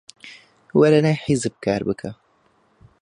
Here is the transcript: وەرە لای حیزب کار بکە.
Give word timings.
وەرە 0.79 0.99
لای 1.03 1.21
حیزب 1.25 1.53
کار 1.65 1.81
بکە. 1.87 2.11